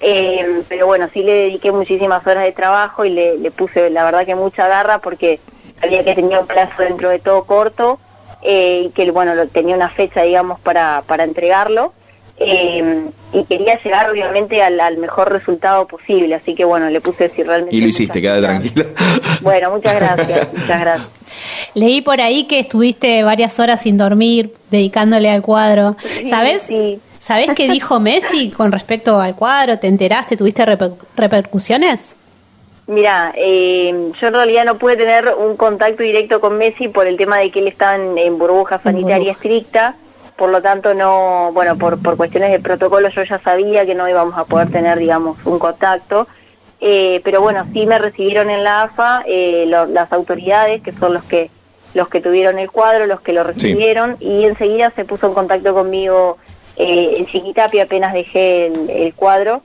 Eh, 0.00 0.62
pero 0.68 0.86
bueno, 0.86 1.08
sí 1.12 1.22
le 1.22 1.32
dediqué 1.32 1.72
muchísimas 1.72 2.24
horas 2.26 2.44
de 2.44 2.52
trabajo 2.52 3.04
y 3.04 3.10
le, 3.10 3.36
le 3.38 3.50
puse, 3.50 3.90
la 3.90 4.04
verdad 4.04 4.24
que 4.24 4.36
mucha 4.36 4.68
garra 4.68 4.98
porque 5.00 5.40
sabía 5.80 6.04
que 6.04 6.14
tenía 6.14 6.38
un 6.40 6.46
plazo 6.46 6.82
dentro 6.82 7.08
de 7.08 7.18
todo 7.18 7.42
corto 7.44 7.98
eh, 8.42 8.82
y 8.86 8.90
que 8.90 9.10
bueno, 9.10 9.34
lo, 9.34 9.48
tenía 9.48 9.74
una 9.74 9.88
fecha, 9.88 10.22
digamos, 10.22 10.60
para, 10.60 11.02
para 11.06 11.24
entregarlo. 11.24 11.92
Eh, 12.40 13.06
y 13.32 13.42
quería 13.46 13.82
llegar 13.82 14.08
obviamente 14.08 14.62
al, 14.62 14.78
al 14.78 14.96
mejor 14.98 15.32
resultado 15.32 15.88
posible, 15.88 16.36
así 16.36 16.54
que 16.54 16.64
bueno, 16.64 16.88
le 16.88 17.00
puse 17.00 17.28
si 17.30 17.42
realmente... 17.42 17.74
Y 17.74 17.80
lo 17.80 17.88
hiciste, 17.88 18.20
ganas. 18.20 18.60
tranquila. 18.60 18.84
Bueno, 19.40 19.70
muchas 19.72 19.96
gracias, 19.96 20.48
muchas 20.56 20.80
gracias. 20.80 21.08
Leí 21.74 22.00
por 22.02 22.20
ahí 22.20 22.44
que 22.44 22.60
estuviste 22.60 23.22
varias 23.22 23.58
horas 23.58 23.82
sin 23.82 23.96
dormir, 23.98 24.54
dedicándole 24.70 25.30
al 25.30 25.42
cuadro. 25.42 25.96
Sí, 26.00 26.28
¿Sabes? 26.30 26.62
sí. 26.62 27.00
¿Sabes 27.20 27.50
qué 27.54 27.68
dijo 27.68 28.00
Messi 28.00 28.50
con 28.50 28.72
respecto 28.72 29.20
al 29.20 29.34
cuadro? 29.34 29.78
¿Te 29.78 29.86
enteraste? 29.86 30.36
¿Tuviste 30.36 30.64
reper- 30.64 30.94
repercusiones? 31.14 32.14
Mira, 32.86 33.32
eh, 33.36 34.12
yo 34.18 34.26
en 34.28 34.32
realidad 34.34 34.64
no 34.64 34.78
pude 34.78 34.96
tener 34.96 35.34
un 35.38 35.56
contacto 35.58 36.02
directo 36.02 36.40
con 36.40 36.56
Messi 36.56 36.88
por 36.88 37.06
el 37.06 37.18
tema 37.18 37.36
de 37.38 37.50
que 37.50 37.58
él 37.60 37.68
estaba 37.68 37.96
en, 37.96 38.16
en 38.16 38.38
burbuja 38.38 38.80
sanitaria 38.82 39.18
burbuja. 39.18 39.32
estricta, 39.32 39.94
por 40.36 40.48
lo 40.48 40.62
tanto 40.62 40.94
no, 40.94 41.50
bueno, 41.52 41.76
por, 41.76 42.00
por 42.00 42.16
cuestiones 42.16 42.50
de 42.50 42.60
protocolo 42.60 43.10
yo 43.10 43.22
ya 43.24 43.38
sabía 43.40 43.84
que 43.84 43.94
no 43.94 44.08
íbamos 44.08 44.38
a 44.38 44.44
poder 44.44 44.70
tener, 44.70 44.98
digamos, 44.98 45.36
un 45.44 45.58
contacto, 45.58 46.26
Eh, 46.80 47.20
pero 47.24 47.40
bueno, 47.40 47.66
sí 47.72 47.86
me 47.86 47.98
recibieron 47.98 48.50
en 48.50 48.62
la 48.64 48.82
AFA 48.82 49.22
eh, 49.26 49.64
lo- 49.66 49.86
las 49.86 50.12
autoridades, 50.12 50.80
que 50.82 50.92
son 50.92 51.12
los 51.14 51.24
que 51.24 51.50
los 51.94 52.08
que 52.08 52.20
tuvieron 52.20 52.58
el 52.58 52.70
cuadro, 52.70 53.06
los 53.06 53.20
que 53.22 53.32
lo 53.32 53.42
recibieron, 53.44 54.16
y 54.20 54.44
enseguida 54.44 54.90
se 54.90 55.04
puso 55.06 55.26
en 55.26 55.34
contacto 55.34 55.72
conmigo 55.74 56.36
eh, 56.76 57.14
en 57.16 57.26
Chiquitapi 57.26 57.80
apenas 57.80 58.12
dejé 58.12 58.66
el, 58.66 58.90
el 58.90 59.14
cuadro, 59.14 59.62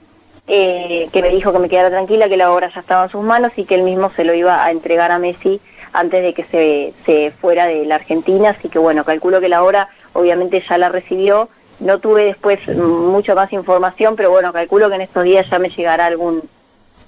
eh, 0.48 1.10
que 1.14 1.22
me 1.22 1.30
dijo 1.30 1.52
que 1.52 1.60
me 1.60 1.70
quedara 1.70 1.90
tranquila, 1.90 2.28
que 2.30 2.38
la 2.38 2.52
obra 2.52 2.72
ya 2.74 2.80
estaba 2.80 3.04
en 3.04 3.10
sus 3.12 3.22
manos 3.24 3.52
y 3.58 3.66
que 3.66 3.76
él 3.76 3.84
mismo 3.84 4.10
se 4.16 4.24
lo 4.24 4.34
iba 4.34 4.64
a 4.66 4.72
entregar 4.72 5.12
a 5.12 5.20
Messi 5.20 5.60
antes 5.92 6.24
de 6.24 6.34
que 6.34 6.44
se, 6.44 6.94
se 7.06 7.32
fuera 7.32 7.68
de 7.68 7.86
la 7.86 7.96
Argentina, 7.96 8.50
así 8.52 8.68
que 8.70 8.80
bueno, 8.80 9.04
calculo 9.04 9.40
que 9.42 9.50
la 9.50 9.64
obra 9.64 9.90
obviamente 10.14 10.64
ya 10.68 10.78
la 10.78 10.90
recibió, 10.90 11.50
no 11.82 12.00
tuve 12.00 12.26
después 12.26 12.66
mucha 12.70 13.36
más 13.36 13.52
información, 13.54 14.16
pero 14.16 14.32
bueno, 14.32 14.52
calculo 14.54 14.90
que 14.90 14.96
en 14.96 15.02
estos 15.02 15.24
días 15.24 15.48
ya 15.50 15.60
me 15.60 15.70
llegará 15.70 16.06
algún 16.08 16.42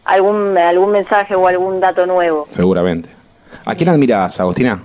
algún 0.05 0.57
algún 0.57 0.91
mensaje 0.91 1.35
o 1.35 1.47
algún 1.47 1.79
dato 1.79 2.05
nuevo. 2.05 2.47
Seguramente. 2.51 3.09
¿A 3.65 3.75
quién 3.75 3.89
admiras, 3.89 4.39
Agostina? 4.39 4.81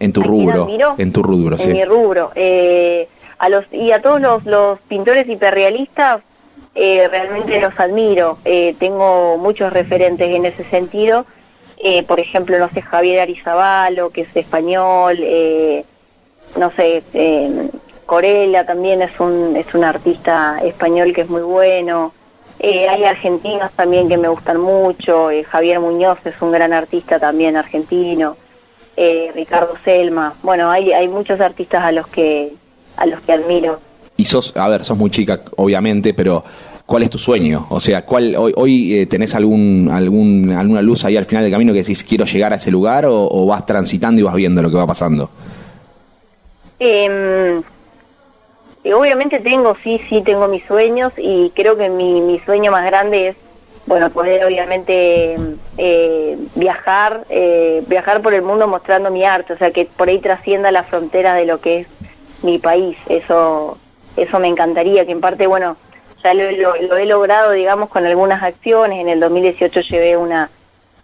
En 0.00 0.12
tu 0.12 0.20
¿A 0.20 0.24
quién 0.24 0.34
rubro. 0.34 0.62
admiro? 0.64 0.94
En 0.98 1.12
tu 1.12 1.22
rubro, 1.22 1.56
en 1.56 1.60
sí. 1.60 1.68
mi 1.68 1.84
rubro. 1.84 2.32
Eh, 2.34 3.08
a 3.38 3.48
los 3.48 3.64
y 3.72 3.92
a 3.92 4.00
todos 4.02 4.20
los, 4.20 4.44
los 4.44 4.78
pintores 4.80 5.28
hiperrealistas 5.28 6.20
eh, 6.74 7.06
realmente 7.08 7.60
los 7.60 7.78
admiro. 7.78 8.38
Eh, 8.44 8.74
tengo 8.78 9.36
muchos 9.38 9.72
referentes 9.72 10.28
en 10.28 10.46
ese 10.46 10.64
sentido. 10.64 11.26
Eh, 11.84 12.02
por 12.04 12.20
ejemplo, 12.20 12.58
no 12.58 12.68
sé, 12.70 12.80
Javier 12.80 13.20
Arizabalo, 13.20 14.10
que 14.10 14.22
es 14.22 14.36
español. 14.36 15.18
Eh, 15.20 15.84
no 16.56 16.70
sé, 16.70 17.02
eh, 17.12 17.68
Corella 18.06 18.64
también 18.64 19.02
es 19.02 19.18
un, 19.20 19.56
es 19.56 19.74
un 19.74 19.84
artista 19.84 20.58
español 20.62 21.12
que 21.12 21.22
es 21.22 21.28
muy 21.28 21.42
bueno. 21.42 22.12
Eh, 22.62 22.88
hay 22.88 23.04
argentinos 23.04 23.72
también 23.72 24.08
que 24.08 24.16
me 24.16 24.28
gustan 24.28 24.60
mucho. 24.60 25.30
eh, 25.30 25.42
Javier 25.42 25.80
Muñoz 25.80 26.24
es 26.24 26.40
un 26.40 26.52
gran 26.52 26.72
artista 26.72 27.18
también 27.18 27.56
argentino. 27.56 28.36
Eh, 28.96 29.32
Ricardo 29.34 29.74
Selma. 29.84 30.34
Bueno, 30.42 30.70
hay, 30.70 30.92
hay 30.92 31.08
muchos 31.08 31.40
artistas 31.40 31.82
a 31.82 31.90
los 31.90 32.06
que 32.06 32.52
a 32.96 33.06
los 33.06 33.20
que 33.22 33.32
admiro. 33.32 33.80
Y 34.16 34.24
sos, 34.26 34.56
a 34.56 34.68
ver, 34.68 34.84
sos 34.84 34.96
muy 34.96 35.10
chica, 35.10 35.40
obviamente, 35.56 36.14
pero 36.14 36.44
¿cuál 36.86 37.02
es 37.02 37.10
tu 37.10 37.18
sueño? 37.18 37.66
O 37.70 37.80
sea, 37.80 38.04
¿cuál 38.04 38.36
hoy, 38.36 38.52
hoy 38.54 38.98
eh, 38.98 39.06
tenés 39.06 39.34
algún, 39.34 39.88
algún, 39.90 40.52
alguna 40.52 40.82
luz 40.82 41.04
ahí 41.04 41.16
al 41.16 41.24
final 41.24 41.42
del 41.42 41.50
camino 41.50 41.72
que 41.72 41.80
decís 41.80 42.04
quiero 42.04 42.26
llegar 42.26 42.52
a 42.52 42.56
ese 42.56 42.70
lugar 42.70 43.06
o, 43.06 43.26
o 43.28 43.46
vas 43.46 43.64
transitando 43.66 44.20
y 44.20 44.24
vas 44.24 44.34
viendo 44.34 44.62
lo 44.62 44.70
que 44.70 44.76
va 44.76 44.86
pasando? 44.86 45.30
Eh, 46.78 47.60
y 48.84 48.92
obviamente 48.92 49.38
tengo, 49.40 49.76
sí, 49.82 50.00
sí, 50.08 50.22
tengo 50.22 50.48
mis 50.48 50.64
sueños 50.64 51.12
y 51.16 51.50
creo 51.54 51.76
que 51.76 51.88
mi, 51.88 52.20
mi 52.20 52.38
sueño 52.40 52.70
más 52.72 52.84
grande 52.84 53.28
es, 53.28 53.36
bueno, 53.86 54.10
poder 54.10 54.44
obviamente 54.44 55.36
eh, 55.78 56.38
viajar, 56.54 57.24
eh, 57.28 57.82
viajar 57.86 58.20
por 58.22 58.34
el 58.34 58.42
mundo 58.42 58.66
mostrando 58.68 59.10
mi 59.10 59.24
arte, 59.24 59.52
o 59.52 59.58
sea, 59.58 59.70
que 59.70 59.86
por 59.86 60.08
ahí 60.08 60.18
trascienda 60.18 60.70
las 60.72 60.86
fronteras 60.86 61.36
de 61.36 61.46
lo 61.46 61.60
que 61.60 61.80
es 61.80 61.86
mi 62.42 62.58
país, 62.58 62.96
eso, 63.08 63.78
eso 64.16 64.38
me 64.40 64.48
encantaría, 64.48 65.04
que 65.06 65.12
en 65.12 65.20
parte, 65.20 65.46
bueno, 65.46 65.76
ya 66.22 66.34
lo, 66.34 66.50
lo- 66.52 66.76
lo 66.76 66.96
he 66.96 67.06
logrado, 67.06 67.52
digamos, 67.52 67.88
con 67.88 68.04
algunas 68.06 68.42
acciones, 68.42 69.00
en 69.00 69.08
el 69.08 69.18
2018 69.20 69.80
llevé 69.80 70.16
una, 70.16 70.48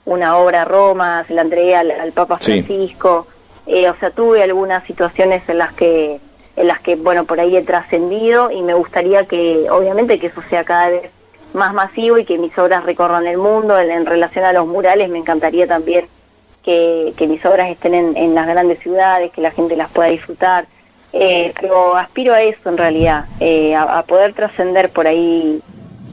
una 0.05 0.37
obra 0.39 0.63
a 0.63 0.65
Roma, 0.65 1.25
se 1.27 1.35
la 1.35 1.43
entregué 1.43 1.75
al, 1.77 1.91
al 1.91 2.13
Papa 2.13 2.39
Sí. 2.41 2.63
Francisco, 2.63 3.27
eh, 3.67 3.89
o 3.89 3.95
sea, 3.97 4.11
tuve 4.11 4.43
algunas 4.43 4.85
situaciones 4.85 5.49
en 5.49 5.59
las 5.59 5.73
que, 5.75 6.21
en 6.59 6.67
las 6.67 6.81
que, 6.81 6.97
bueno, 6.97 7.25
por 7.25 7.39
ahí 7.41 7.57
he 7.57 7.63
trascendido 7.63 8.51
y 8.51 8.63
me 8.63 8.75
gustaría 8.75 9.25
que, 9.25 9.67
obviamente, 9.71 10.19
que 10.19 10.27
eso 10.27 10.43
sea 10.49 10.65
cada 10.65 10.89
vez 10.91 11.11
más 11.55 11.73
masivo 11.73 12.19
y 12.19 12.25
que 12.25 12.37
mis 12.37 12.57
obras 12.59 12.85
recorran 12.85 13.27
el 13.27 13.39
mundo. 13.39 13.79
En, 13.79 14.05
relación 14.07 14.45
a 14.45 14.53
los 14.53 14.67
murales, 14.67 15.09
me 15.09 15.19
encantaría 15.19 15.67
también 15.67 16.07
que, 16.65 17.15
mis 17.29 17.45
obras 17.47 17.71
estén 17.71 17.95
en, 17.95 18.35
las 18.35 18.47
grandes 18.47 18.81
ciudades, 18.81 19.33
que 19.33 19.41
la 19.41 19.53
gente 19.53 19.77
las 19.77 19.91
pueda 19.91 20.09
disfrutar. 20.09 20.67
Eh, 21.13 21.55
pero 21.59 21.97
aspiro 21.97 22.35
a 22.35 22.43
eso 22.43 22.69
en 22.69 22.77
realidad, 22.77 23.25
eh, 23.41 23.75
a, 23.75 24.03
poder 24.03 24.35
trascender 24.35 24.91
por 24.91 25.07
ahí 25.07 25.63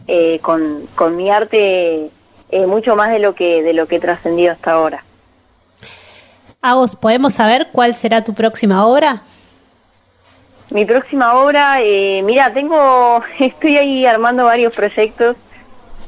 eh, 0.08 0.40
con, 0.42 0.88
con 0.96 1.18
mi 1.18 1.30
arte 1.30 2.10
eh, 2.50 2.68
mucho 2.68 2.96
más 2.96 3.10
de 3.12 3.20
lo 3.20 3.34
que 3.34 3.64
de 3.64 3.74
lo 3.74 3.88
que 3.88 3.98
he 3.98 4.00
trascendido 4.00 4.54
hasta 4.54 4.74
ahora. 4.74 5.04
Agos, 6.62 6.96
¿podemos 6.96 7.34
saber 7.34 7.68
cuál 7.72 7.94
será 7.96 8.24
tu 8.24 8.34
próxima 8.34 8.88
obra? 8.88 9.24
Mi 10.75 10.84
próxima 10.84 11.36
obra, 11.41 11.77
eh, 11.82 12.22
mira, 12.24 12.51
tengo, 12.53 13.22
estoy 13.39 13.77
ahí 13.77 14.05
armando 14.05 14.44
varios 14.44 14.74
proyectos. 14.74 15.38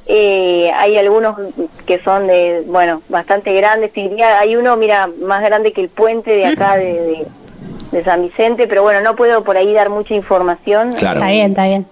Eh, 0.05 0.69
hay 0.75 0.97
algunos 0.97 1.37
que 1.85 1.99
son 1.99 2.27
de, 2.27 2.63
bueno, 2.67 3.01
bastante 3.09 3.53
grandes. 3.53 3.93
te 3.93 4.01
diría, 4.01 4.39
hay 4.39 4.55
uno, 4.57 4.75
mira, 4.75 5.09
más 5.21 5.41
grande 5.41 5.71
que 5.71 5.79
el 5.81 5.89
puente 5.89 6.31
de 6.31 6.45
acá 6.47 6.75
de, 6.75 6.93
de- 6.93 7.27
de 7.91 8.03
San 8.03 8.21
Vicente, 8.21 8.67
pero 8.67 8.81
bueno, 8.83 8.99
no 9.01 9.15
puedo 9.15 9.45
por 9.45 9.55
ahí 9.55 9.73
dar 9.73 9.89
mucha 9.89 10.13
información. 10.13 10.91
Claro. 10.93 11.19
Está 11.21 11.31
bien, 11.31 11.51
está 11.51 11.65
bien. 11.67 11.85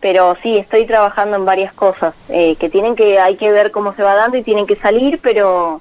pero 0.00 0.36
sí 0.42 0.56
estoy 0.58 0.86
trabajando 0.86 1.36
en 1.36 1.44
varias 1.44 1.72
cosas 1.72 2.14
eh, 2.28 2.56
que 2.56 2.68
tienen 2.68 2.96
que 2.96 3.20
hay 3.20 3.36
que 3.36 3.52
ver 3.52 3.70
cómo 3.70 3.94
se 3.94 4.02
va 4.02 4.14
dando 4.16 4.36
y 4.36 4.42
tienen 4.42 4.66
que 4.66 4.74
salir 4.74 5.20
pero 5.22 5.80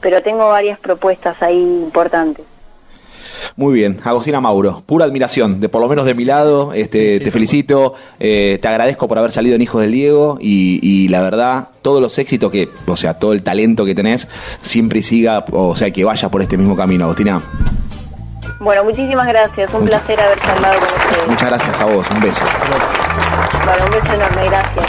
pero 0.00 0.22
tengo 0.22 0.48
varias 0.48 0.78
propuestas 0.78 1.42
ahí 1.42 1.58
importantes 1.60 2.44
Muy 3.54 3.74
bien, 3.74 4.00
Agostina 4.02 4.40
Mauro, 4.40 4.82
pura 4.86 5.04
admiración, 5.04 5.60
de 5.60 5.68
por 5.68 5.80
lo 5.80 5.88
menos 5.88 6.04
de 6.04 6.14
mi 6.14 6.24
lado, 6.24 6.72
este, 6.72 7.12
Sí, 7.12 7.18
sí, 7.18 7.24
te 7.24 7.30
felicito, 7.30 7.94
eh, 8.18 8.58
te 8.60 8.68
agradezco 8.68 9.06
por 9.08 9.18
haber 9.18 9.30
salido 9.32 9.54
en 9.56 9.62
Hijos 9.62 9.80
del 9.82 9.92
Diego 9.92 10.38
y, 10.40 10.80
y 10.82 11.08
la 11.08 11.20
verdad, 11.22 11.68
todos 11.82 12.00
los 12.02 12.18
éxitos 12.18 12.50
que, 12.50 12.68
o 12.86 12.96
sea, 12.96 13.14
todo 13.14 13.32
el 13.32 13.42
talento 13.42 13.84
que 13.84 13.94
tenés, 13.94 14.28
siempre 14.62 15.02
siga, 15.02 15.44
o 15.52 15.76
sea, 15.76 15.90
que 15.90 16.04
vaya 16.04 16.28
por 16.28 16.42
este 16.42 16.56
mismo 16.56 16.74
camino, 16.76 17.04
Agostina. 17.04 17.40
bueno 18.60 18.84
muchísimas 18.84 19.26
gracias 19.28 19.72
un 19.74 19.82
Muchas- 19.84 20.00
placer 20.02 20.20
haber 20.24 20.38
charlado 20.40 20.74
con 20.80 20.88
ustedes 20.88 21.28
Muchas 21.28 21.48
gracias 21.48 21.80
a 21.80 21.84
vos, 21.86 22.06
un 22.14 22.20
beso. 22.20 22.44
bueno 23.64 23.84
un 23.84 23.90
beso 23.90 24.14
enorme 24.14 24.46
gracias 24.48 24.86